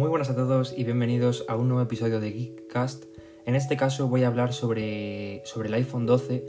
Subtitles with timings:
[0.00, 3.04] Muy buenas a todos y bienvenidos a un nuevo episodio de Geekcast.
[3.44, 6.42] En este caso voy a hablar sobre, sobre el iPhone 12.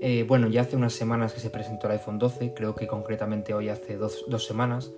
[0.00, 3.54] Eh, bueno, ya hace unas semanas que se presentó el iPhone 12, creo que concretamente
[3.54, 4.92] hoy hace dos, semanas,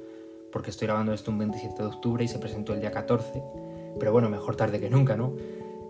[0.53, 3.43] porque estoy grabando esto un 27 de octubre y se presentó el día 14.
[3.99, 5.35] Pero bueno, mejor tarde que nunca, ¿no?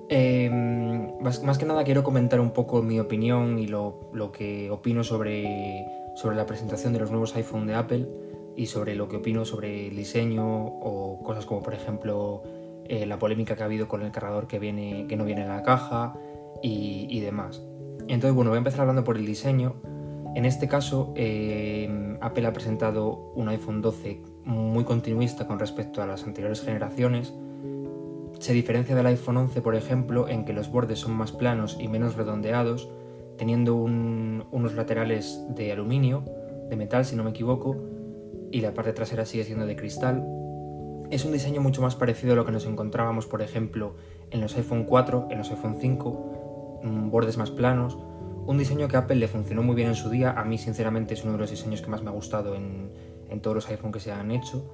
[0.08, 5.02] Em, más, que nada quiero comentar un poco mi opinión y lo, lo que opino
[5.02, 5.84] sobre,
[6.14, 8.06] sobre la presentación de los nuevos iPhone de Apple
[8.56, 12.42] y sobre lo que opino sobre el diseño o cosas como por ejemplo
[12.86, 15.48] eh, la polémica que ha habido con el cargador que, viene, que no viene en
[15.48, 16.14] la caja
[16.62, 17.62] y, demás.
[18.08, 19.74] Entonces, bueno, voy a empezar hablando por el diseño.
[20.34, 26.06] En este caso, eh, Apple ha presentado un iPhone 12 muy continuista con respecto a
[26.06, 27.34] las anteriores generaciones.
[28.38, 31.88] Se diferencia del iPhone 11, por ejemplo, en que los bordes son más planos y
[31.88, 32.88] menos redondeados,
[33.36, 36.24] teniendo unos laterales de aluminio,
[36.68, 37.76] de metal si no me equivoco,
[38.54, 40.24] y la parte trasera sigue siendo de cristal.
[41.10, 43.96] Es un diseño mucho más parecido a lo que nos encontrábamos, por ejemplo,
[44.30, 47.98] en los iPhone 4, en los iPhone 5, mm, bordes más planos.
[48.46, 50.30] Un diseño que a Apple le funcionó muy bien en su día.
[50.38, 52.92] A mí, sinceramente, es uno de los diseños que más me ha gustado en,
[53.42, 54.72] todos los iPhone que se han hecho.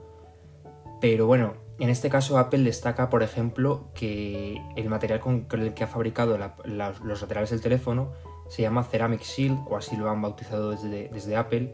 [1.00, 5.84] Pero bueno, en este caso Apple destaca, por ejemplo, que el material con el que
[5.84, 8.12] ha fabricado los laterales del teléfono
[8.50, 11.72] se llama Ceramic Shield, o así lo han bautizado desde, desde Apple,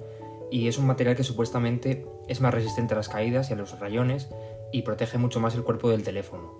[0.50, 3.78] y es un material que supuestamente es más resistente a las caídas y a los
[3.78, 4.28] rayones
[4.72, 6.54] y protege mucho más el cuerpo del teléfono.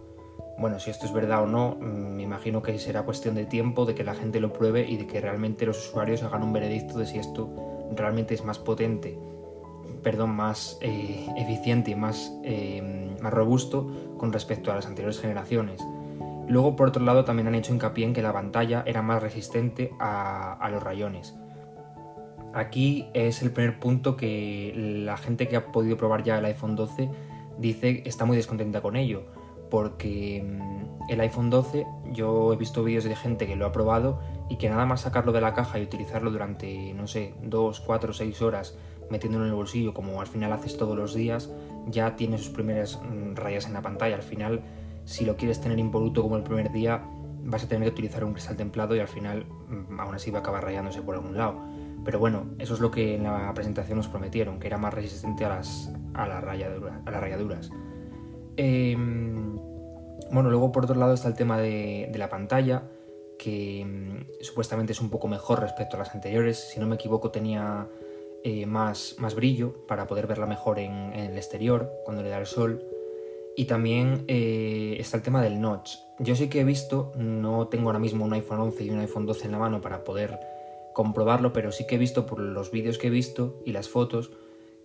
[0.58, 3.84] Bueno, si esto es verdad o no, mm, me imagino que será cuestión de tiempo,
[3.84, 6.98] de que la gente lo pruebe y de que realmente los usuarios hagan un veredicto
[6.98, 7.50] de si esto
[7.94, 9.18] realmente es más potente,
[10.02, 15.80] perdón, más eh, eficiente y más, eh, más robusto con respecto a las anteriores generaciones.
[16.48, 19.92] Luego, por otro lado, también han hecho hincapié en que la pantalla era más resistente
[19.98, 21.34] a los rayones
[22.56, 24.72] aquí es el primer punto que
[25.04, 27.10] la gente que ha podido probar ya el iPhone 12
[27.58, 29.24] dice está muy descontenta con ello,
[29.70, 34.20] porque mm, el iPhone 12 yo he visto vídeos de gente que lo ha probado
[34.48, 38.12] y que nada más sacarlo de la caja y utilizarlo durante, no sé, 2, 4,
[38.12, 38.76] 6 horas
[39.10, 41.50] metiéndolo en el bolsillo como al final haces todos los días,
[41.86, 44.16] ya tiene sus primeras mm, rayas en la pantalla.
[44.16, 44.62] Al final,
[45.04, 47.02] si lo quieres tener impoluto como el primer día,
[47.44, 50.38] vas a tener que utilizar un cristal templado y al final mm, aún así va
[50.38, 51.75] a acabar rayándose por algún lado.
[52.06, 55.44] Pero bueno, eso es lo que en la presentación nos prometieron, que era más resistente
[55.44, 57.68] a las, a las, rayaduras.
[58.56, 59.56] Em,
[60.30, 62.84] bueno, luego por otro lado está el tema de, la pantalla,
[63.40, 66.68] que mm, supuestamente es un poco mejor respecto a las anteriores.
[66.72, 67.88] Si no me equivoco, tenía
[68.44, 72.46] eh, más, más, brillo para poder verla mejor en, el exterior cuando le da el
[72.46, 72.84] sol.
[73.56, 75.96] Y también eh, está el tema del notch.
[76.20, 79.26] Yo sí que he visto, no tengo ahora mismo un iPhone 11 y un iPhone
[79.26, 80.38] 12 en la mano para poder
[80.96, 84.32] comprobarlo, pero sí que he visto por los vídeos que he visto y las fotos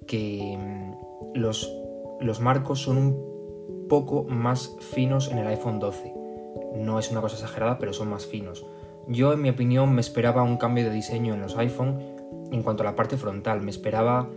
[0.05, 1.73] que mm, los,
[2.19, 6.13] los marcos son un poco más finos en el iPhone 12.
[6.75, 8.65] No es una cosa exagerada, pero son más finos.
[9.07, 12.01] Yo, en mi opinión, me esperaba un cambio de diseño en los iPhone
[12.51, 13.61] en cuanto a la parte frontal.
[13.61, 14.27] Me esperaba.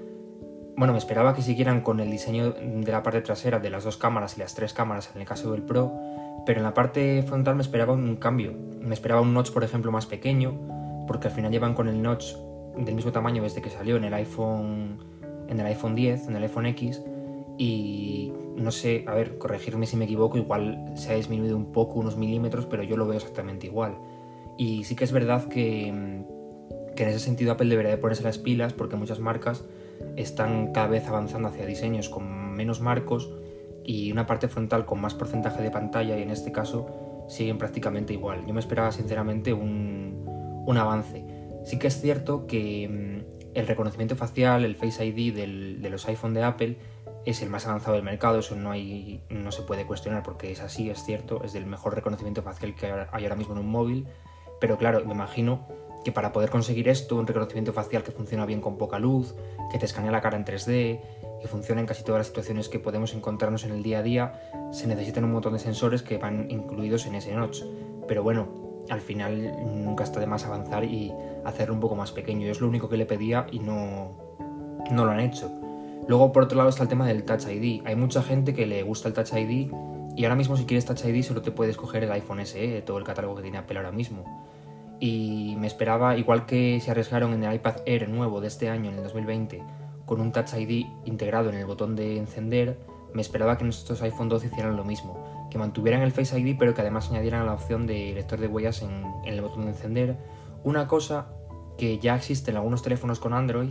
[0.77, 3.97] Bueno, me esperaba que siguieran con el diseño de la parte trasera de las dos
[3.97, 5.93] cámaras y las tres cámaras en el caso del Pro,
[6.47, 8.55] pero en la parte frontal me esperaba un cambio.
[8.79, 12.35] Me esperaba un notch, por ejemplo, más pequeño, porque al final llevan con el notch
[12.77, 14.99] del mismo tamaño desde que salió en el iPhone
[15.49, 17.03] en el iPhone 10, en el iPhone X
[17.59, 21.99] y no sé, a ver, corregirme si me equivoco, igual se ha disminuido un poco,
[21.99, 23.99] unos milímetros, pero yo lo veo exactamente igual.
[24.57, 26.25] Y sí que es verdad que,
[26.95, 29.65] que en ese sentido Apple debería de ponerse las pilas porque muchas marcas
[30.17, 33.33] están cada vez avanzando hacia diseños con menos marcos
[33.85, 36.87] y una parte frontal con más porcentaje de pantalla y en este caso
[37.29, 38.47] siguen prácticamente igual.
[38.47, 40.24] Yo me esperaba sinceramente un,
[40.67, 41.25] un avance.
[41.65, 46.35] Sí que es cierto que mm, el reconocimiento facial, el Face ID de los iPhone
[46.35, 46.79] de Apple
[47.25, 50.61] es el más avanzado del mercado, eso no, hay, no se puede cuestionar porque es
[50.61, 54.07] así, es cierto, es el mejor reconocimiento facial que hay ahora mismo en un móvil,
[54.61, 55.67] pero claro, me imagino
[56.05, 59.35] que para poder conseguir esto, un reconocimiento facial que funciona bien con poca luz,
[59.73, 61.01] que te escanea la cara en 3D,
[61.41, 64.51] que funciona en casi todas las situaciones que podemos encontrarnos en el día a día,
[64.71, 67.63] se necesitan un montón de sensores que van incluidos en ese notch.
[68.07, 71.13] Pero bueno, al final nunca está de más avanzar y
[71.45, 72.49] hacerlo un poco más pequeño.
[72.49, 74.13] Es lo único que le pedía y no,
[74.91, 75.51] no lo han hecho.
[76.07, 77.83] Luego, por otro lado, está el tema del Touch ID.
[77.87, 79.71] Hay mucha gente que le gusta el Touch ID
[80.17, 82.99] y ahora mismo si quieres Touch ID solo te puedes coger el iPhone SE, todo
[82.99, 84.25] el catálogo que tiene Apple ahora mismo.
[85.01, 88.91] Y me esperaba, igual que se arriesgaron en el iPad Air nuevo de este año,
[88.91, 89.63] en el 2020,
[90.07, 92.79] con un Touch ID integrado en el botón de encender,
[93.13, 96.75] me esperaba que nuestros iPhone 12 hicieran lo mismo que mantuvieran el Face ID pero
[96.75, 100.17] que además añadieran la opción de lector de huellas en, el botón de encender.
[100.65, 101.29] Una cosa
[101.79, 103.71] que ya existe en algunos teléfonos con Android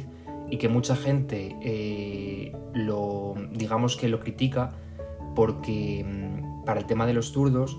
[0.50, 4.72] y que mucha gente eh, lo digamos que lo critica
[5.36, 7.78] porque mm, para el tema de los zurdos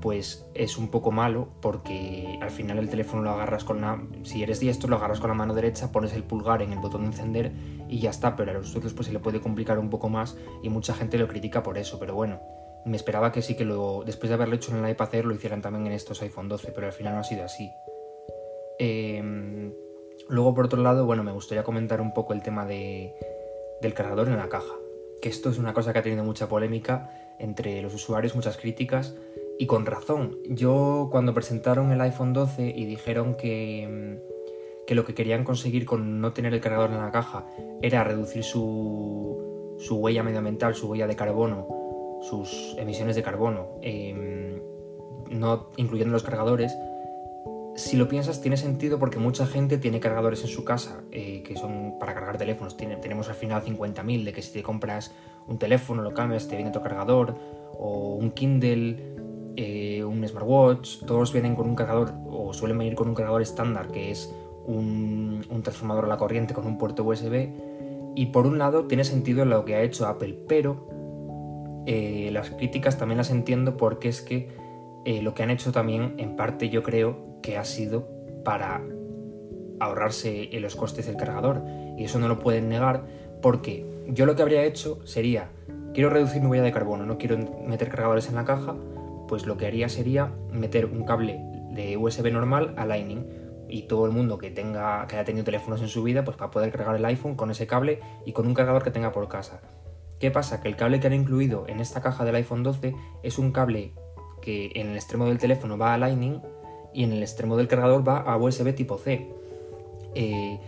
[0.00, 4.02] pues es un poco malo porque al final el teléfono lo agarras con la...
[4.24, 7.02] Si eres diestro lo agarras con la mano derecha, pones el pulgar en el botón
[7.02, 7.52] de encender
[7.88, 10.36] y ya está, pero a los zurdos pues se le puede complicar un poco más
[10.60, 12.40] y mucha gente lo critica por eso, pero bueno,
[12.84, 15.34] me esperaba que sí que lo, después de haberlo hecho en el iPad Air lo
[15.34, 17.70] hicieran también en estos iPhone 12, pero al final no ha sido así.
[18.78, 19.72] Em,
[20.28, 23.14] luego por otro lado, bueno, me gustaría comentar un poco el tema de,
[23.80, 24.74] del cargador en la caja,
[25.22, 29.14] que esto es una cosa que ha tenido mucha polémica entre los usuarios, muchas críticas
[29.58, 30.38] y con razón.
[30.48, 34.20] Yo cuando presentaron el iPhone 12 y dijeron que,
[34.86, 37.46] que lo que querían conseguir con no tener el cargador en la caja
[37.80, 41.66] era reducir su, su huella medioambiental, su huella de carbono,
[42.28, 44.60] sus emisiones de carbono, em,
[45.30, 46.76] no incluyendo los cargadores,
[47.76, 51.56] si lo piensas tiene sentido porque mucha gente tiene cargadores en su casa eh, que
[51.56, 52.76] son para cargar teléfonos.
[52.76, 55.12] tenemos al final 50.000 de que si te compras
[55.48, 57.34] un teléfono, lo cambias, te viene tu cargador
[57.78, 59.14] o un Kindle
[59.56, 63.88] eh, un smartwatch, todos vienen con un cargador o suelen venir con un cargador estándar
[63.88, 64.34] que es
[64.66, 67.50] un, transformador a la corriente con un puerto USB
[68.16, 70.88] y por un lado tiene sentido lo que ha hecho Apple, pero
[71.86, 74.48] eh, las críticas también las entiendo porque es que
[75.04, 78.08] eh, lo que han hecho también en parte yo creo que ha sido
[78.44, 78.82] para
[79.80, 81.62] ahorrarse los costes del cargador
[81.98, 83.04] y eso no lo pueden negar
[83.42, 85.50] porque yo lo que habría hecho sería
[85.94, 88.74] quiero reducir mi huella de carbono, no quiero meter cargadores en la caja,
[89.28, 91.40] pues lo que haría sería meter un cable
[91.70, 93.26] de USB normal a Lightning
[93.68, 96.50] y todo el mundo que tenga que haya tenido teléfonos en su vida pues para
[96.50, 99.60] poder cargar el iPhone con ese cable y con un cargador que tenga por casa.
[100.24, 100.62] ¿Qué pasa?
[100.62, 103.92] Que el cable que han incluido en esta caja del iPhone 12 es un cable
[104.40, 106.40] que en el extremo del teléfono va a Lightning
[106.94, 109.28] y en el extremo del cargador va a USB tipo C.
[110.14, 110.58] Eh,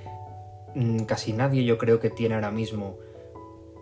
[0.74, 2.98] mm, casi nadie yo creo que tiene ahora mismo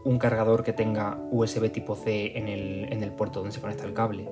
[0.05, 3.85] un cargador que tenga USB tipo C en el, en el puerto donde se conecta
[3.85, 4.29] el cable.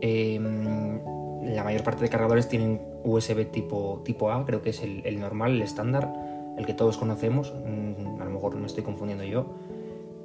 [0.00, 1.00] Em,
[1.52, 5.50] la mayor parte de cargadores tienen USB tipo, tipo A, creo que es el, normal,
[5.50, 6.14] el estándar,
[6.56, 7.52] el que todos conocemos.
[7.66, 9.46] Mm, a lo mejor me estoy confundiendo yo.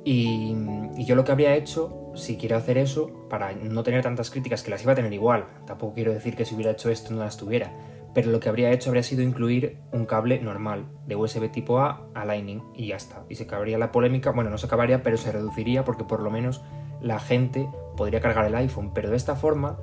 [0.08, 0.56] Y,
[1.04, 4.70] yo lo que habría hecho, si quiero hacer eso, para no tener tantas críticas, que
[4.70, 7.38] las iba a tener igual, tampoco quiero decir que si hubiera hecho esto no las
[7.38, 7.74] tuviera,
[8.14, 12.08] pero lo que habría hecho habría sido incluir un cable normal de USB tipo A
[12.14, 13.24] a Lightning y ya está.
[13.30, 16.30] Y se acabaría la polémica, bueno, no se acabaría, pero se reduciría porque por lo
[16.30, 16.62] menos
[17.02, 17.68] la gente
[17.98, 19.80] podría cargar el iPhone, pero de esta forma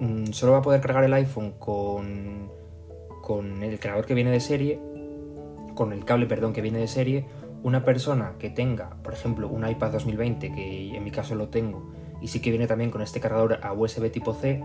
[0.00, 2.50] mm, solo va a poder cargar el iPhone con,
[3.22, 4.80] con el cargador que viene de serie,
[5.74, 7.26] con el cable, perdón, que viene de serie,
[7.62, 11.90] una persona que tenga, por ejemplo, un iPad 2020, que en mi caso lo tengo,
[12.20, 14.62] y sí que viene también con este cargador a USB tipo C,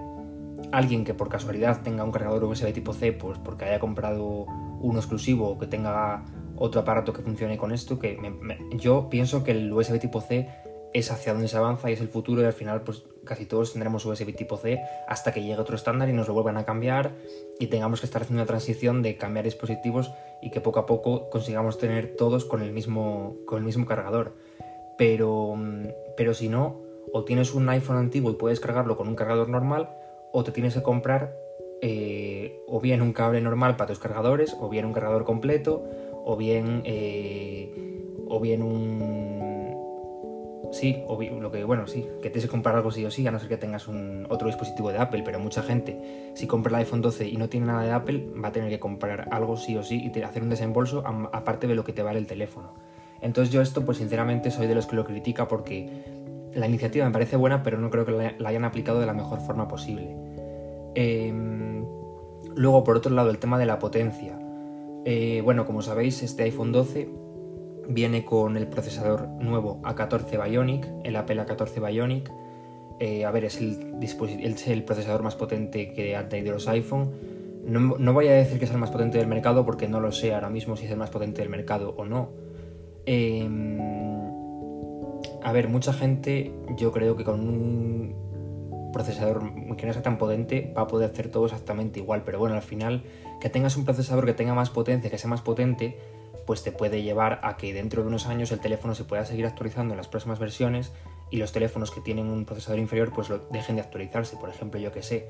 [0.72, 4.46] alguien que por casualidad tenga un cargador USB tipo C, pues porque haya comprado
[4.82, 6.24] uno exclusivo o que tenga
[6.56, 8.18] otro aparato que funcione con esto, que
[8.74, 10.48] yo pienso que el USB tipo C
[10.94, 13.72] es hacia donde se avanza y es el futuro y al final pues casi todos
[13.72, 17.14] tendremos USB tipo C hasta que llegue otro estándar y nos lo vuelvan a cambiar
[17.62, 20.12] y tengamos que estar haciendo una transición de cambiar dispositivos
[20.42, 24.36] y que poco a poco consigamos tener todos con el mismo, con el mismo cargador.
[24.98, 25.56] Pero,
[26.18, 26.82] pero si no,
[27.14, 29.96] o tienes un iPhone antiguo y puedes cargarlo con un cargador normal
[30.34, 31.34] o te tienes que comprar
[31.82, 35.86] eh, o bien un cable normal para tus cargadores o bien un cargador completo
[36.26, 37.72] o bien, eh,
[38.28, 39.31] o bien un
[40.72, 43.40] sí, lo que, bueno, sí, que tienes que comprar algo sí o sí, a no
[43.40, 47.02] ser que tengas un, otro dispositivo de Apple, pero mucha gente, si compra el iPhone
[47.02, 49.84] 12 y no tiene nada de Apple, va a tener que comprar algo sí o
[49.84, 51.04] sí y hacer un desembolso
[51.34, 52.74] aparte de lo que te vale el teléfono.
[53.22, 55.90] Entonces yo esto, pues sinceramente, soy de los que lo critica porque
[56.54, 59.40] la iniciativa me parece buena, pero no creo que la, hayan aplicado de la mejor
[59.42, 60.16] forma posible.
[60.96, 61.86] Em,
[62.56, 64.40] luego, por otro lado, el tema de la potencia.
[65.06, 67.21] Eh, bueno, como sabéis, este iPhone 12
[67.94, 72.32] viene con el procesador nuevo A14 Bionic, el Apple A14 Bionic.
[73.00, 77.12] Eh, a ver, es el, es el procesador más potente que han tenido los iPhone.
[77.66, 80.34] No, voy a decir que es el más potente del mercado porque no lo sé
[80.34, 82.30] ahora mismo si es el más potente del mercado o no.
[83.06, 83.80] Em,
[85.44, 90.74] a ver, mucha gente yo creo que con un procesador que no sea tan potente
[90.78, 93.04] va a poder hacer todo exactamente igual, pero bueno, al final
[93.40, 95.98] que tengas un procesador que tenga más potencia, que sea más potente,
[96.46, 99.46] pues te puede llevar a que dentro de unos años el teléfono se pueda seguir
[99.46, 100.92] actualizando en las próximas versiones
[101.30, 104.38] y los teléfonos que tienen un procesador inferior pues dejen de actualizarse.
[104.38, 105.28] Por ejemplo, yo que sé,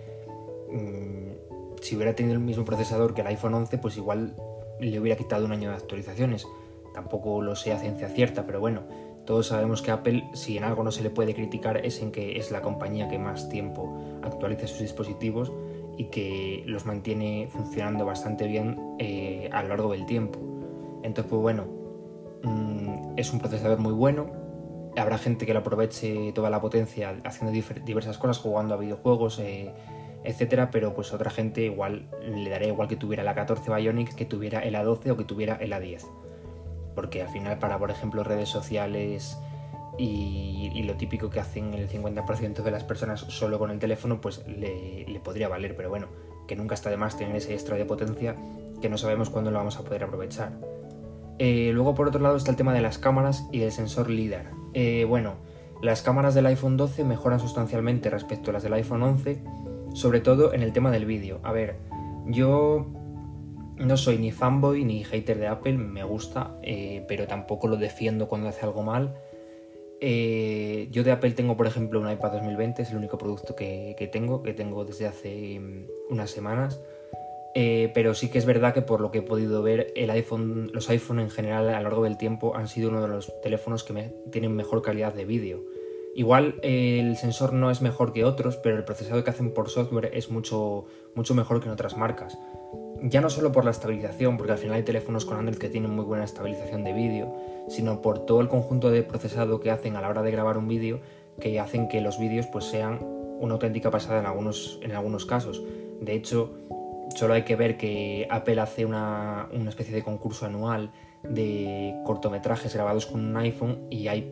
[0.72, 4.36] mm, si hubiera tenido el mismo procesador que el iPhone 11, pues igual
[4.80, 6.48] le hubiera quitado un año de actualizaciones.
[6.94, 8.82] Tampoco lo sé a ciencia cierta, pero bueno,
[9.26, 12.38] todos sabemos que Apple, si en algo no se le puede criticar, es en que
[12.38, 15.52] es la compañía que más tiempo actualiza sus dispositivos
[15.98, 20.40] y que los mantiene funcionando bastante bien eh, a lo largo del tiempo.
[21.04, 21.66] Entonces, pues bueno,
[22.44, 24.32] mm, es un procesador muy bueno,
[24.98, 27.52] habrá gente que lo aproveche toda la potencia haciendo
[27.86, 29.74] diversas cosas, jugando a videojuegos, eh,
[30.24, 34.26] etcétera, pero pues otra gente igual le daría igual que tuviera la 14 Bionic que
[34.26, 36.06] tuviera el A12 o que tuviera el A10.
[36.96, 39.38] Porque al final para, por ejemplo, redes sociales
[39.98, 44.46] y, lo típico que hacen el 50% de las personas solo con el teléfono, pues
[44.48, 46.08] le, le podría valer, pero bueno,
[46.48, 48.36] que nunca está de más tener ese extra de potencia
[48.82, 50.54] que no sabemos cuándo lo vamos a poder aprovechar.
[51.44, 54.52] Eh, luego por otro lado está el tema de las cámaras y del sensor LIDAR.
[54.76, 55.38] Eh, bueno,
[55.82, 59.42] las cámaras del iPhone 12 mejoran sustancialmente respecto a las del iPhone 11,
[59.96, 61.40] sobre todo en el tema del vídeo.
[61.42, 61.78] A ver,
[62.28, 62.86] yo
[63.76, 68.28] no soy ni fanboy ni hater de Apple, me gusta, eh, pero tampoco lo defiendo
[68.28, 69.16] cuando hace algo mal.
[70.00, 74.06] yo de Apple tengo, por ejemplo, un iPad 2020, es el único producto que, que
[74.06, 76.80] tengo, que tengo desde hace mm, unas semanas.
[77.54, 81.20] Eh, pero sí que es verdad que por lo que he podido ver, los iPhone
[81.20, 84.56] en general a lo largo del tiempo han sido uno de los teléfonos que tienen
[84.56, 85.66] mejor calidad de vídeo.
[86.14, 89.70] Igual eh, el sensor no es mejor que otros, pero el procesado que hacen por
[89.70, 92.38] software es mucho, mucho mejor que en otras marcas.
[93.04, 95.92] Ya no solo por la estabilización, porque al final hay teléfonos con Android que tienen
[95.92, 97.34] muy buena estabilización de vídeo,
[97.68, 100.68] sino por todo el conjunto de procesado que hacen a la hora de grabar un
[100.68, 101.00] vídeo,
[101.40, 103.00] que hacen que los vídeos pues, sean
[103.40, 105.64] una auténtica pasada en algunos, en algunos casos.
[106.02, 106.52] De hecho,
[107.16, 110.92] Solo hay que ver que Apple hace una, especie de concurso anual
[111.24, 114.32] de cortometrajes grabados con un iPhone y hay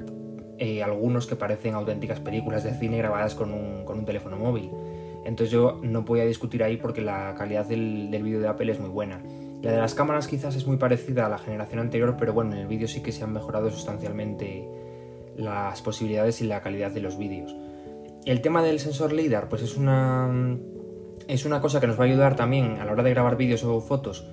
[0.57, 4.71] eh, algunos que parecen auténticas películas de cine grabadas con un, teléfono móvil.
[5.25, 8.71] Entonces yo no voy a discutir ahí porque la calidad del, del vídeo de Apple
[8.71, 9.21] es muy buena.
[9.61, 12.59] La de las cámaras quizás es muy parecida a la generación anterior, pero bueno, en
[12.59, 14.67] el vídeo sí que se han mejorado sustancialmente
[15.35, 17.55] las posibilidades y la calidad de los vídeos.
[18.25, 20.29] El tema del sensor LIDAR, pues es una
[21.29, 23.63] es una cosa que nos va a ayudar también a la hora de grabar vídeos
[23.63, 24.25] o fotos,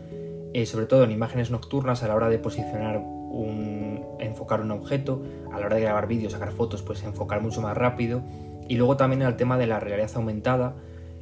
[0.54, 5.22] eh, sobre todo en imágenes nocturnas, a la hora de posicionar un, enfocar un objeto,
[5.52, 8.22] a la hora de grabar vídeos, sacar fotos, pues enfocar mucho más rápido.
[8.66, 10.74] Y luego también el tema de la realidad aumentada,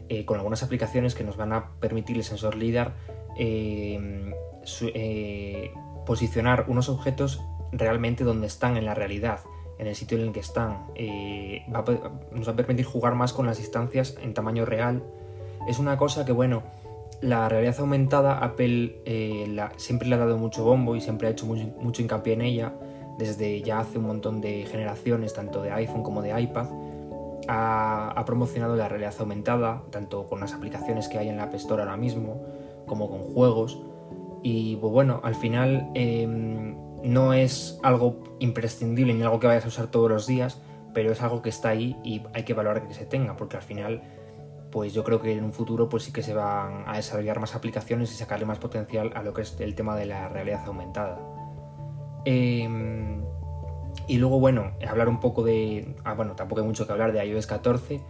[0.08, 2.94] eh, con algunas aplicaciones que nos van a permitir el sensor LIDAR
[3.36, 3.98] eh,
[6.06, 9.40] posicionar unos objetos realmente donde están en la realidad,
[9.80, 10.86] en el sitio en el que están.
[11.66, 15.02] nos va a permitir jugar más con las distancias en tamaño real
[15.66, 16.62] es una cosa que, bueno,
[17.20, 21.46] la realidad aumentada, Apple eh, siempre le ha dado mucho bombo y siempre ha hecho
[21.46, 22.74] mucho, hincapié en ella,
[23.18, 26.68] desde ya hace un montón de generaciones, tanto de iPhone como de iPad.
[27.46, 31.82] Ha, promocionado la realidad aumentada, tanto con las aplicaciones que hay en la App Store
[31.82, 32.42] ahora mismo,
[32.86, 33.80] como con juegos.
[34.42, 39.68] Y pues bueno, al final em, no es algo imprescindible ni algo que vayas a
[39.68, 40.60] usar todos los días,
[40.94, 43.62] pero es algo que está ahí y hay que valorar que se tenga, porque al
[43.62, 44.02] final
[44.74, 47.54] pues yo creo que en un futuro pues sí que se van a desarrollar más
[47.54, 51.20] aplicaciones y sacarle más potencial a lo que es el tema de la realidad aumentada.
[52.24, 53.22] Em,
[54.08, 55.94] y luego, bueno, hablar un poco de...
[56.02, 58.00] Ah, bueno, tampoco hay mucho que hablar de iOS 14,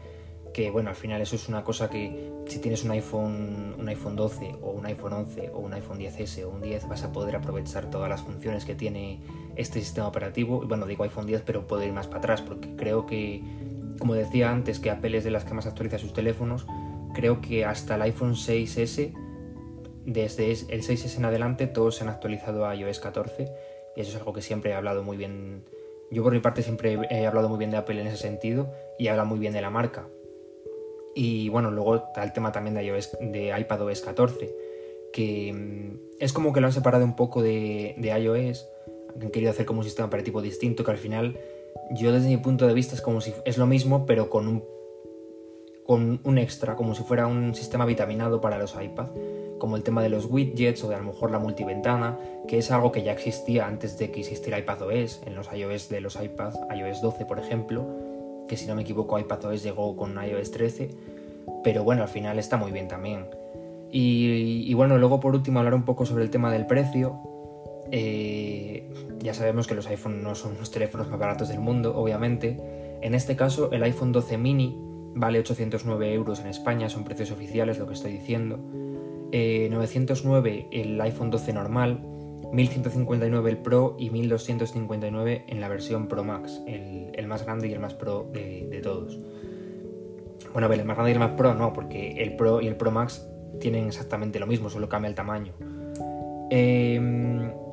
[0.55, 4.17] que bueno, al final eso es una cosa que si tienes un iPhone, un iPhone
[4.17, 7.37] 12 o un iPhone 11 o un iPhone 10S o un 10 vas a poder
[7.37, 9.21] aprovechar todas las funciones que tiene
[9.57, 10.67] este sistema operativo.
[10.67, 13.43] Bueno, digo iPhone 10, pero puedo ir más para atrás porque creo que
[13.99, 16.67] como decía antes, que Apple es de las que más actualiza sus teléfonos,
[17.15, 19.13] creo que hasta el iPhone 6S,
[20.05, 23.51] desde el 6S en adelante, todos se han actualizado a iOS 14
[23.97, 25.65] y eso es algo que siempre he hablado muy bien.
[26.11, 29.09] Yo por mi parte siempre he hablado muy bien de Apple en ese sentido y
[29.09, 30.09] habla muy bien de la marca.
[31.15, 34.55] Y bueno, luego está el tema también de, iOS, de iPadOS 14,
[35.13, 38.69] que mm, es como que lo han separado un poco de, de iOS,
[39.21, 41.39] han querido hacer como un sistema operativo distinto que al final
[41.91, 44.65] yo desde mi punto de vista es como si es lo mismo, pero con un,
[45.85, 49.09] con un extra, como si fuera un sistema vitaminado para los iPad,
[49.59, 52.71] como el tema de los widgets o de a lo mejor la multiventana, que es
[52.71, 56.59] algo que ya existía antes de que existiera iPadOS, en los iOS de los iPads,
[56.75, 57.87] iOS 12 por ejemplo,
[58.49, 60.91] que si no me equivoco iPadOS llegó con iOS 13,
[61.63, 63.27] pero bueno, al final está muy bien también.
[63.91, 67.21] Y, y bueno, luego por último hablar un poco sobre el tema del precio,
[67.91, 68.74] eh,
[69.25, 72.59] ya sabemos que los iPhone no son los teléfonos más baratos del mundo, obviamente.
[73.01, 74.79] En este caso, el iPhone 12 mini
[75.15, 78.59] vale 809 euros en España, son precios oficiales lo que estoy diciendo.
[79.33, 82.01] 909 eh, el iPhone 12 normal,
[82.53, 87.81] 1159 el Pro y 1259 en la versión Pro Max, el, más grande y el
[87.81, 89.19] más Pro de, todos.
[90.53, 92.67] Bueno, a ver, el más grande y el más Pro no, porque el Pro y
[92.67, 93.27] el Pro Max
[93.59, 95.55] tienen exactamente lo mismo, solo cambia el tamaño.
[96.51, 97.01] Eh,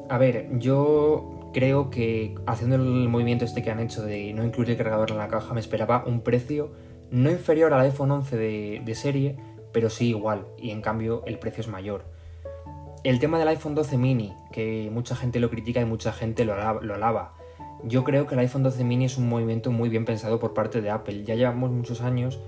[0.09, 4.71] a ver, yo creo que haciendo el movimiento este que han hecho de no incluir
[4.71, 6.71] el cargador en la caja, me esperaba un precio
[7.09, 9.37] no inferior al iPhone 11 de, serie,
[9.71, 12.05] pero sí igual, y en cambio el precio es mayor.
[13.03, 16.53] El tema del iPhone 12 mini, que mucha gente lo critica y mucha gente lo
[16.53, 17.33] alaba.
[17.83, 20.81] Yo creo que el iPhone 12 mini es un movimiento muy bien pensado por parte
[20.81, 21.23] de Apple.
[21.23, 22.39] Ya llevamos muchos años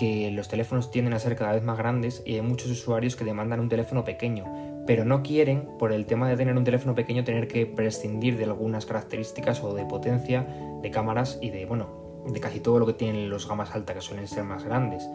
[0.00, 3.24] que los teléfonos tienden a ser cada vez más grandes y hay muchos usuarios que
[3.26, 4.46] demandan un teléfono pequeño,
[4.86, 8.44] pero no quieren, por el tema de tener un teléfono pequeño, tener que prescindir de
[8.44, 10.46] algunas características o de potencia,
[10.80, 14.00] de cámaras y de, bueno, de casi todo lo que tienen los gamas altas que
[14.00, 15.06] suelen ser más grandes.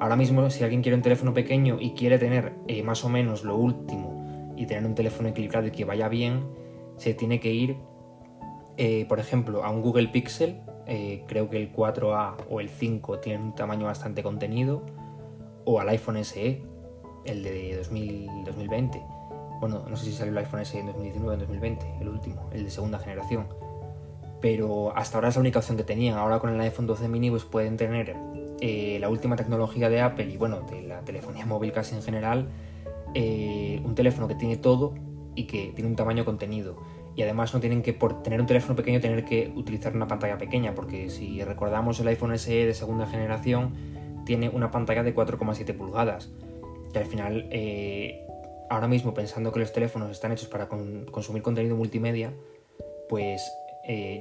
[0.00, 3.44] Ahora mismo, si alguien quiere un teléfono pequeño y quiere tener eh, más o menos
[3.44, 6.46] lo último y tener un teléfono equilibrado y que vaya bien,
[6.96, 7.76] se tiene que ir,
[8.78, 10.62] eh, por ejemplo, a un Google Pixel.
[10.86, 14.82] Eh, creo que el 4A o el 5 tienen un tamaño bastante contenido.
[15.64, 16.62] O al iPhone SE,
[17.24, 19.02] el de 2020.
[19.60, 22.50] Bueno, no sé si salió el iPhone SE en 2019 o en 2020, el último,
[22.52, 23.46] el de segunda generación.
[24.40, 26.18] Pero hasta ahora es la única opción que tenían.
[26.18, 28.14] Ahora con el iPhone 12 mini pues pueden tener
[28.60, 32.48] eh, la última tecnología de Apple y bueno, de la telefonía móvil casi en general,
[33.14, 34.94] eh, un teléfono que tiene todo
[35.34, 36.76] y que tiene un tamaño contenido.
[37.16, 40.36] Y además no tienen que, por tener un teléfono pequeño, tener que utilizar una pantalla
[40.38, 43.74] pequeña, porque si recordamos el iPhone SE de segunda generación,
[44.26, 46.30] tiene una pantalla de 4,7 pulgadas,
[46.92, 48.26] que al final, eh,
[48.70, 52.32] ahora mismo pensando que los teléfonos están hechos para consumir contenido multimedia,
[53.08, 53.42] pues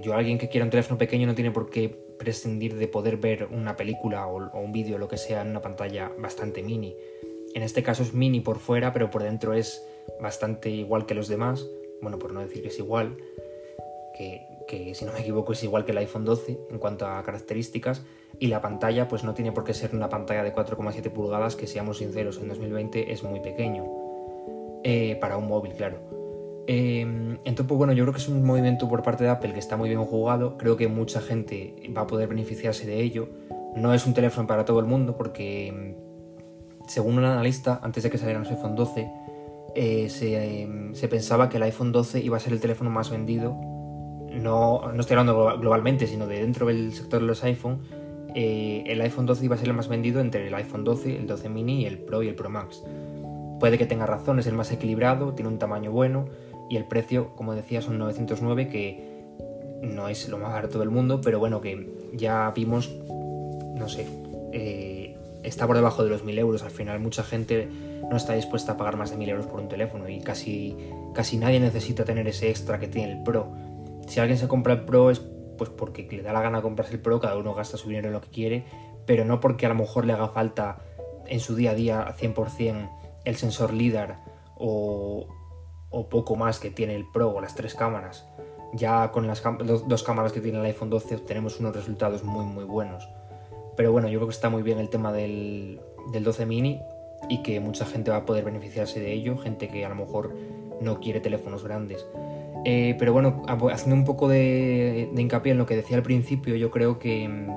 [0.04, 1.88] yo alguien que quiera un teléfono pequeño no tiene por qué
[2.24, 6.12] prescindir de poder ver una película o, un vídeo, lo que sea, en una pantalla
[6.18, 6.96] bastante mini.
[7.54, 9.86] En este caso es mini por fuera, pero por dentro es
[10.22, 11.68] bastante igual que los demás.
[12.04, 13.18] Bueno, por no decir que es igual,
[14.16, 17.24] que, que, si no me equivoco es igual que el iPhone 12 en cuanto a
[17.24, 18.04] características.
[18.40, 21.68] Y la pantalla, pues no tiene por qué ser una pantalla de 4,7 pulgadas, que
[21.68, 23.86] seamos sinceros, en 2020 es muy pequeño.
[24.84, 25.98] Eh, para un móvil, claro.
[26.66, 29.60] Em, entonces, pues bueno, yo creo que es un movimiento por parte de Apple que
[29.60, 30.58] está muy bien jugado.
[30.58, 33.30] Creo que mucha gente va a poder beneficiarse de ello.
[33.76, 35.96] No es un teléfono para todo el mundo porque, em,
[36.88, 39.10] según un analista, antes de que saliera el iPhone 12,
[39.76, 40.08] eh,
[40.64, 43.56] em, se, pensaba que el iPhone 12 iba a ser el teléfono más vendido.
[44.32, 47.82] No, no estoy hablando globalmente, sino de dentro del sector de los iPhone.
[48.36, 51.28] Eh, el iPhone 12 iba a ser el más vendido entre el iPhone 12, el
[51.28, 52.84] 12 mini, el Pro y el Pro Max.
[53.60, 56.26] Puede que tenga razón, es el más equilibrado, tiene un tamaño bueno
[56.70, 59.14] y el precio, como decía, son 909, que
[59.84, 62.92] no es lo más barato del mundo, pero bueno, que ya vimos,
[63.76, 64.08] no sé,
[64.52, 65.03] eh,
[65.44, 66.64] está por debajo de los 1000 euros.
[66.64, 67.68] Al final, mucha gente
[68.10, 70.76] no está dispuesta a pagar más de 1000 euros por un teléfono y casi,
[71.14, 73.52] casi nadie necesita tener ese extra que tiene el Pro.
[74.08, 75.22] Si alguien se compra el Pro es
[75.58, 78.14] pues porque le da la gana comprarse el Pro, cada uno gasta su dinero en
[78.14, 78.66] lo que quiere,
[79.06, 80.80] pero no porque a lo mejor le haga falta
[81.28, 82.90] en su día a día 100%
[83.26, 84.20] el sensor LIDAR
[84.56, 85.28] o,
[85.90, 88.28] o poco más que tiene el Pro o las tres cámaras,
[88.74, 89.42] ya con las
[89.88, 93.08] dos cámaras que tiene el iPhone 12 obtenemos unos resultados muy muy buenos.
[93.76, 95.80] Pero bueno, yo creo que está muy bien el tema del,
[96.12, 96.82] 12 mini
[97.30, 100.36] y que mucha gente va a poder beneficiarse de ello, gente que a lo mejor
[100.82, 102.06] no quiere teléfonos grandes.
[102.66, 106.72] Eh, pero bueno, haciendo un poco de, hincapié en lo que decía al principio, yo
[106.72, 107.48] creo que,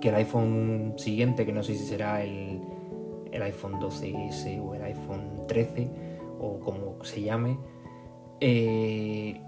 [0.00, 2.60] que, el iPhone siguiente, que no sé si será el,
[3.32, 5.88] el iPhone 12S o el iPhone 13,
[6.40, 7.58] o como se llame,
[8.40, 9.40] eh,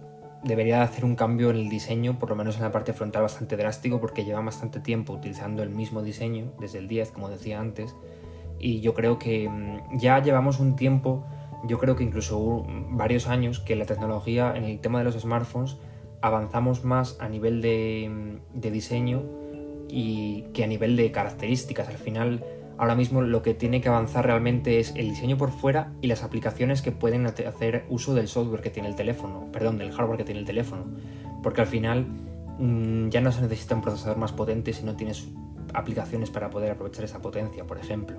[0.44, 3.56] debería hacer un cambio en el diseño, por lo menos en la parte frontal bastante
[3.56, 7.94] drástico, porque lleva bastante tiempo utilizando el mismo diseño, desde el 10, como decía antes,
[8.58, 11.24] y yo creo que mm, ya llevamos un tiempo,
[11.64, 15.76] yo creo que incluso varios años, que la tecnología en el tema de los smartphones
[16.20, 19.22] avanzamos más a nivel de, mm, de diseño
[19.88, 21.88] y que a nivel de características.
[21.88, 22.44] Al final
[22.78, 26.22] ahora mismo lo que tiene que avanzar realmente es el diseño por fuera y las
[26.22, 30.24] aplicaciones que pueden hacer uso del software que tiene el teléfono, perdón, del hardware que
[30.24, 30.84] tiene el teléfono.
[31.42, 32.06] Porque al final
[32.58, 35.28] mm, ya no se necesita un procesador más potente si no tienes
[35.74, 38.16] aplicaciones para poder aprovechar esa potencia, por ejemplo.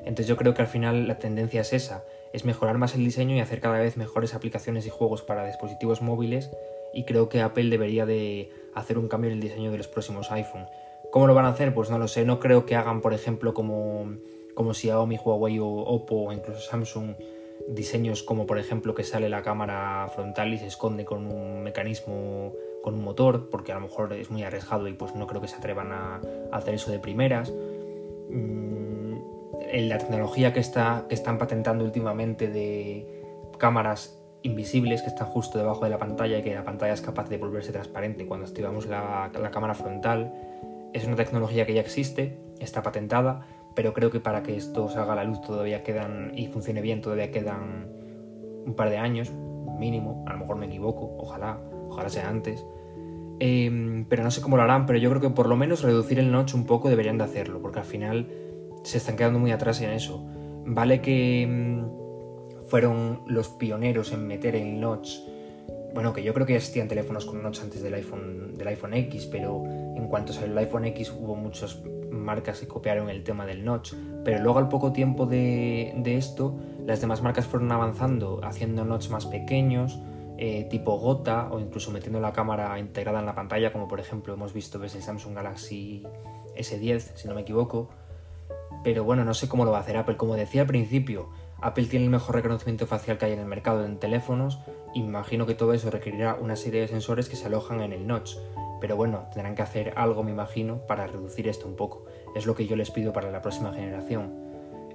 [0.00, 3.36] Entonces yo creo que al final la tendencia es esa, es mejorar más el diseño
[3.36, 6.50] y hacer cada vez mejores aplicaciones y juegos para dispositivos móviles
[6.94, 10.30] y creo que Apple debería de hacer un cambio en el diseño de los próximos
[10.32, 10.66] iPhone.
[11.10, 11.74] ¿Cómo lo van a hacer?
[11.74, 12.24] Pues no lo sé.
[12.24, 14.16] No creo que hagan, por ejemplo, como,
[14.54, 17.14] como Xiaomi, Huawei o Oppo o incluso Samsung,
[17.68, 22.52] diseños como, por ejemplo, que sale la cámara frontal y se esconde con un mecanismo,
[22.82, 25.48] con un motor, porque a lo mejor es muy arriesgado y pues no creo que
[25.48, 26.20] se atrevan a,
[26.52, 27.52] hacer eso de primeras.
[28.30, 29.16] Mm,
[29.88, 33.24] la tecnología que, está, que están patentando últimamente de
[33.58, 37.28] cámaras invisibles que están justo debajo de la pantalla y que la pantalla es capaz
[37.28, 40.32] de volverse transparente cuando activamos la cámara frontal
[40.92, 45.12] es una tecnología que ya existe, está patentada, pero creo que para que esto salga
[45.12, 47.88] a la luz todavía quedan y funcione bien todavía quedan
[48.66, 49.32] un par de años
[49.78, 52.66] mínimo, a lo mejor me equivoco, ojalá, ojalá sea antes.
[53.40, 56.18] Em, pero no sé cómo lo harán, pero yo creo que por lo menos reducir
[56.18, 58.28] el notch un poco deberían de hacerlo, porque al final
[58.82, 60.26] se están quedando muy atrás en eso.
[60.66, 61.88] Vale que em,
[62.66, 65.18] fueron los pioneros en meter el notch
[65.98, 69.26] bueno, que yo creo que existían teléfonos con notch antes del iPhone, del iPhone X,
[69.26, 73.64] pero en cuanto salió el iPhone X hubo muchas marcas que copiaron el tema del
[73.64, 76.56] notch, pero luego al poco tiempo de, esto,
[76.86, 79.98] las demás marcas fueron avanzando, haciendo notch más pequeños,
[80.36, 84.34] eh, tipo gota, o incluso metiendo la cámara integrada en la pantalla, como por ejemplo
[84.34, 86.04] hemos visto desde el Samsung Galaxy
[86.56, 87.88] S10, si no me equivoco.
[88.84, 90.16] Pero bueno, no sé cómo lo va a hacer Apple.
[90.16, 93.84] Como decía al principio, Apple tiene el mejor reconocimiento facial que hay en el mercado
[93.84, 94.58] en teléfonos
[94.94, 98.36] imagino que todo eso requerirá una serie de sensores que se alojan en el notch.
[98.80, 102.04] Pero bueno, tendrán que hacer algo, me imagino, para reducir esto un poco.
[102.34, 104.32] Es lo que yo les pido para la próxima generación.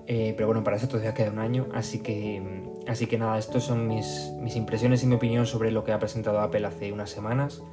[0.07, 2.41] Eh, pero bueno, para eso todavía queda un año, así que,
[2.87, 5.99] así que nada, estos son mis, mis impresiones y mi opinión sobre lo que ha
[5.99, 7.63] presentado Apple hace unas semanas.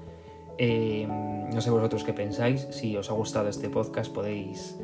[0.59, 4.79] Eh, no sé vosotros qué pensáis, si os ha gustado este podcast podéis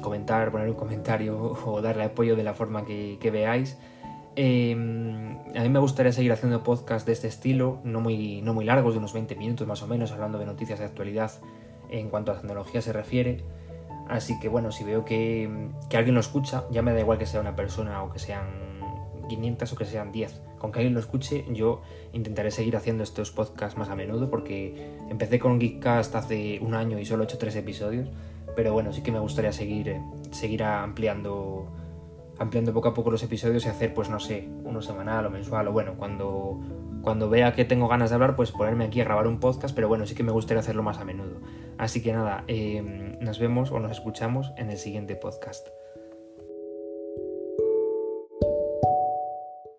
[0.00, 3.78] comentar, poner un comentario o darle apoyo de la forma que, veáis.
[4.36, 8.64] Em, a mí me gustaría seguir haciendo podcasts de este estilo, no muy, no muy
[8.64, 11.32] largos, de unos 20 minutos más o menos, hablando de noticias de actualidad
[11.90, 13.44] en cuanto a tecnología se refiere.
[14.08, 17.26] Así que bueno, si veo que, que alguien lo escucha, ya me da igual que
[17.26, 18.46] sea una persona o que sean
[19.28, 20.40] 500 o que sean 10.
[20.58, 21.82] Con que alguien lo escuche, yo
[22.12, 26.98] intentaré seguir haciendo estos podcasts más a menudo porque empecé con Geekcast hace un año
[26.98, 28.08] y solo he hecho tres episodios
[28.58, 31.70] pero bueno, sí que me gustaría seguir, eh, seguir ampliando,
[32.40, 35.68] ampliando poco a poco los episodios y hacer, pues no sé, uno semanal o mensual,
[35.68, 36.58] o bueno, cuando,
[37.00, 39.86] cuando vea que tengo ganas de hablar, pues ponerme aquí a grabar un podcast, pero
[39.86, 41.40] bueno, sí que me gustaría hacerlo más a menudo.
[41.78, 45.68] Así que nada, eh, nos vemos o nos escuchamos en el siguiente podcast.